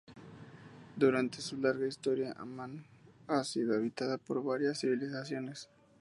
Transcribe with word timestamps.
Durante 0.95 1.41
su 1.43 1.57
larga 1.57 1.85
historia, 1.85 2.33
Amán 2.35 2.83
ha 3.27 3.43
sido 3.43 3.75
habitada 3.75 4.17
por 4.17 4.43
varias 4.43 4.79
civilizaciones. 4.79 5.69